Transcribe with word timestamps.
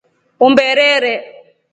Umberee. 0.45 1.13